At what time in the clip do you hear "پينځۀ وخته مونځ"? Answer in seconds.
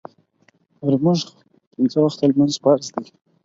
1.71-2.53